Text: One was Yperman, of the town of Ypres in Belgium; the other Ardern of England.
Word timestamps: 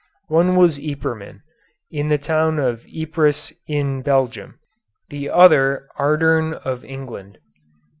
One 0.29 0.55
was 0.55 0.79
Yperman, 0.79 1.41
of 1.93 2.09
the 2.09 2.17
town 2.17 2.57
of 2.57 2.87
Ypres 2.87 3.53
in 3.67 4.01
Belgium; 4.01 4.57
the 5.09 5.29
other 5.29 5.89
Ardern 5.99 6.53
of 6.55 6.83
England. 6.83 7.37